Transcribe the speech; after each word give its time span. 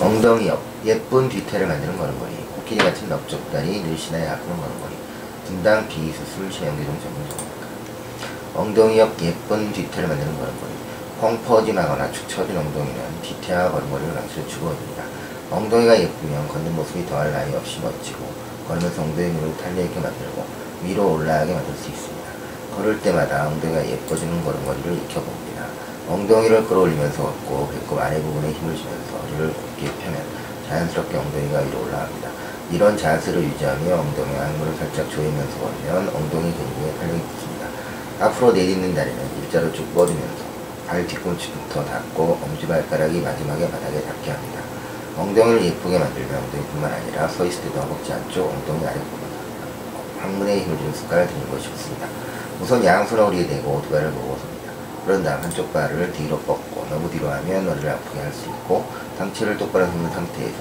엉덩이 0.00 0.46
옆 0.46 0.62
예쁜 0.84 1.28
뒤태를 1.28 1.66
만드는 1.66 1.98
걸음걸이 1.98 2.32
코끼리 2.54 2.78
같은 2.78 3.08
넓적다리 3.08 3.80
늘씬하게 3.80 4.26
가꾸는 4.26 4.56
걸음걸이 4.56 4.94
분당 5.44 5.88
비수술 5.88 6.48
체형교정 6.52 7.00
전문점입니다. 7.02 7.66
엉덩이 8.54 8.98
옆 9.00 9.20
예쁜 9.20 9.72
뒤태를 9.72 10.08
만드는 10.08 10.38
걸음걸이 10.38 10.72
펑 11.20 11.42
퍼짐하거나 11.42 12.12
축 12.12 12.28
처진 12.28 12.56
엉덩이는 12.56 13.22
뒤태와 13.22 13.72
걸음걸이를 13.72 14.14
강수로 14.14 14.46
주거입니다. 14.46 15.02
엉덩이가 15.50 16.00
예쁘면 16.00 16.46
걷는 16.46 16.76
모습이 16.76 17.04
더할 17.06 17.32
나위 17.32 17.52
없이 17.56 17.80
멋지고 17.80 18.24
걸으면서 18.68 19.02
엉덩이 19.02 19.32
근육을 19.32 19.56
탄력있게 19.56 19.98
만들고 19.98 20.46
위로 20.84 21.14
올라가게 21.14 21.52
만들 21.52 21.74
수 21.74 21.88
있습니다. 21.88 22.28
걸을 22.76 23.00
때마다 23.02 23.48
엉덩이가 23.48 23.84
예뻐지는 23.84 24.44
걸음걸이를 24.44 24.92
익혀봅니다. 24.92 25.66
엉덩이를 26.08 26.68
끌어올리면서 26.68 27.20
걷고 27.20 27.70
배꼽 27.70 27.98
아래 27.98 28.22
부분에 28.22 28.52
힘을 28.52 28.76
주면서 28.76 29.17
허리를 29.38 29.54
곧게 29.54 29.86
펴면 29.86 30.20
자연스럽게 30.68 31.16
엉덩이가 31.16 31.60
위로 31.60 31.82
올라갑니다. 31.84 32.28
이런 32.70 32.98
자세를 32.98 33.42
유지하며 33.42 33.94
엉덩이 33.94 34.36
안무를 34.36 34.74
살짝 34.74 35.08
조이면서 35.10 35.58
걸으면 35.58 36.08
엉덩이 36.08 36.52
근육에 36.52 36.94
탄력이 36.98 37.22
붙습니다. 37.22 37.66
앞으로 38.20 38.52
내딛는 38.52 38.94
다리는 38.94 39.18
일자로 39.42 39.72
쭉 39.72 39.94
뻗으면서 39.94 40.44
발 40.86 41.06
뒤꿈치부터 41.06 41.84
닿고 41.84 42.38
엄지발가락이 42.42 43.20
마지막에 43.20 43.70
바닥에 43.70 44.02
닿게 44.02 44.30
합니다. 44.30 44.60
엉덩이를 45.16 45.64
예쁘게 45.64 45.98
만들면 45.98 46.34
엉덩이뿐만 46.34 46.92
아니라 46.92 47.28
서 47.28 47.44
있을 47.46 47.62
때도 47.62 47.80
허벅지 47.80 48.12
안쪽, 48.12 48.48
엉덩이 48.48 48.86
아래부분 48.86 49.18
항문에 50.20 50.60
힘을 50.60 50.76
주는 50.76 50.92
습관을 50.92 51.26
들이는 51.26 51.50
것이 51.50 51.68
좋습니다. 51.70 52.06
우선 52.60 52.84
양손을 52.84 53.24
허리에 53.24 53.46
대고 53.46 53.82
두 53.82 53.90
발을 53.90 54.10
모아 54.10 54.36
섭니다. 54.36 54.57
그런 55.08 55.24
다음 55.24 55.42
한쪽 55.42 55.72
발을 55.72 56.12
뒤로 56.12 56.38
뻗고 56.40 56.84
너무 56.90 57.10
뒤로 57.10 57.30
하면 57.30 57.64
머리를 57.64 57.88
아프게 57.88 58.20
할 58.20 58.30
수 58.30 58.44
있고 58.44 58.84
상체를 59.16 59.56
똑바로 59.56 59.86
세운 59.86 60.10
상태에서 60.10 60.56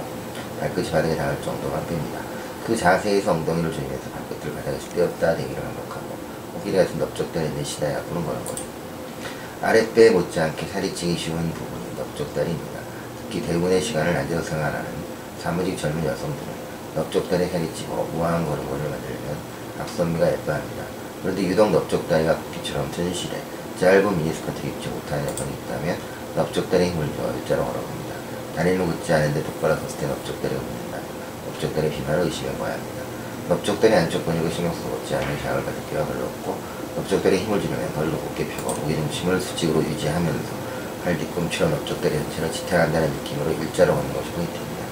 발끝이 0.62 0.90
바닥에 0.90 1.18
닿을 1.18 1.42
정도만 1.42 1.86
뺍니다. 1.86 2.20
그 2.66 2.74
자세에서 2.74 3.34
엉덩이를 3.34 3.74
조이면서 3.74 4.10
발끝을 4.10 4.56
바닥에서 4.56 4.90
떼었다 4.96 5.36
대기를 5.36 5.62
반복하고 5.62 6.06
코끼리 6.54 6.78
같은 6.78 6.98
넓적다리 6.98 7.50
내쉬다 7.58 7.92
약부는 7.92 8.26
거는 8.26 8.46
거죠. 8.46 8.64
아랫배 9.62 10.12
못지않게 10.12 10.66
살이 10.68 10.96
찌기 10.96 11.18
쉬운 11.18 11.52
부분이 11.52 11.98
넓적다리입니다. 11.98 12.80
특히 13.24 13.42
대부분의 13.42 13.82
시간을 13.82 14.16
앉아서 14.16 14.44
생활하는 14.44 14.86
사무직 15.44 15.78
젊은 15.78 16.06
여성들은 16.06 16.54
넓적다리에 16.96 17.50
살이 17.50 17.70
찌고 17.76 18.12
우아한 18.16 18.46
걸음걸이를 18.48 18.92
만들면 18.92 19.38
각선미가 19.78 20.32
예뻐합니다. 20.32 20.84
그런데 21.22 21.44
유독 21.44 21.70
넓적다리가 21.72 22.38
코끼처럼 22.38 22.90
튼실해 22.92 23.57
짧은 23.80 24.18
미니스커트를 24.18 24.70
입지 24.72 24.90
못하는 24.90 25.28
여성이 25.28 25.52
있다면 25.54 25.98
넓적다리에 26.36 26.90
힘을 26.90 27.08
줘 27.16 27.32
일자로 27.38 27.64
걸어봅니다. 27.64 28.16
다리는 28.56 28.88
굳지 28.88 29.14
않은데 29.14 29.44
똑바로 29.44 29.76
섰을 29.76 30.00
때 30.00 30.08
넓적다리가 30.08 30.60
붙는다. 30.60 30.98
넓적다리 31.46 31.90
비만을 31.92 32.26
의심해봐야 32.26 32.74
합니다. 32.74 33.04
넓적다리 33.50 33.94
안쪽 33.94 34.26
근육을 34.26 34.52
신경 34.52 34.74
써서 34.74 34.90
걷지 34.90 35.16
않으면 35.16 35.40
샤을 35.44 35.64
받을 35.64 35.80
기가 35.90 36.06
별로 36.06 36.26
없고 36.26 36.58
넓적다리에 36.96 37.40
힘을 37.40 37.62
주려면 37.62 37.88
허리를 37.96 38.18
곧게 38.18 38.48
펴고 38.48 38.74
무게 38.82 38.96
중심을 38.96 39.40
수직으로 39.40 39.84
유지하면서 39.84 40.68
팔 41.04 41.18
뒤꿈치로 41.18 41.70
넓적다리 41.70 42.18
전체를 42.18 42.52
지탱한다는 42.52 43.10
느낌으로 43.14 43.52
일자로 43.52 43.94
걷는 43.94 44.14
것이 44.14 44.32
포인트입니다. 44.32 44.86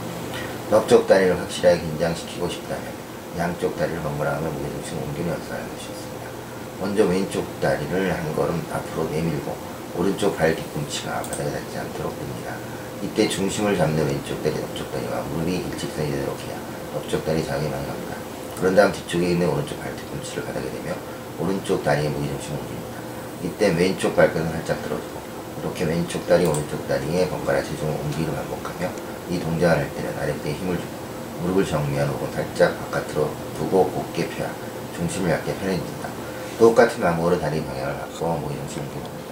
넓적 0.69 1.07
다리를 1.07 1.39
확실하게 1.39 1.81
긴장시키고 1.81 2.49
싶다면 2.49 2.83
양쪽 3.37 3.75
다리를 3.77 3.99
번갈아 4.01 4.35
가며 4.35 4.49
무게 4.49 4.69
중심을 4.69 5.03
옮기는 5.03 5.33
연습하는 5.33 5.67
것이 5.69 5.87
좋습니다. 5.87 6.34
먼저 6.79 7.05
왼쪽 7.05 7.45
다리를 7.61 8.13
한 8.13 8.35
걸음 8.35 8.61
앞으로 8.71 9.09
내밀고 9.09 9.55
오른쪽 9.97 10.35
발 10.35 10.53
뒤꿈치가 10.55 11.21
바닥에 11.21 11.49
닿지 11.49 11.77
않도록 11.77 12.11
뺍니다. 12.11 12.53
이때 13.01 13.29
중심을 13.29 13.77
잡는 13.77 14.05
왼쪽 14.05 14.43
다리, 14.43 14.55
넓적 14.55 14.91
다리와 14.91 15.21
무릎이 15.21 15.55
일직선이 15.55 16.11
되도록 16.11 16.37
해야 16.41 16.59
넓적 16.93 17.25
다리 17.25 17.43
많이 17.47 17.69
갑니다. 17.69 18.15
그런 18.59 18.75
다음 18.75 18.91
뒤쪽에 18.91 19.31
있는 19.31 19.47
오른쪽 19.49 19.79
발 19.79 19.95
뒤꿈치를 19.95 20.43
바닥에 20.43 20.69
대며 20.69 20.93
오른쪽 21.39 21.83
다리의 21.83 22.09
무게 22.09 22.27
중심을 22.27 22.59
옮깁니다. 22.59 22.95
이때 23.43 23.67
왼쪽 23.69 24.15
발끝은 24.15 24.51
살짝 24.51 24.81
들어주고 24.83 25.19
이렇게 25.61 25.85
왼쪽 25.85 26.27
다리, 26.27 26.45
오른쪽 26.45 26.87
다리에 26.87 27.29
번갈아 27.29 27.63
체중을 27.63 27.91
옮기를 27.91 28.33
반복하며 28.33 28.89
이 29.29 29.39
동작을 29.39 29.77
할 29.77 29.95
때는 29.95 30.19
아랫배에 30.19 30.53
힘을 30.53 30.75
주고 30.75 30.89
무릎을 31.41 31.65
정면 31.65 32.09
혹은 32.09 32.31
살짝 32.33 32.77
바깥으로 32.91 33.29
두고 33.57 33.91
곧게 33.91 34.27
펴야 34.29 34.51
중심을 34.95 35.31
약게 35.31 35.53
편해집니다. 35.55 36.14
똑같은 36.57 37.01
방법으로 37.01 37.39
다리 37.39 37.63
방향을 37.63 37.95
모기 38.39 38.55
중심을 38.55 38.85
옮겨봅니다. 38.87 39.24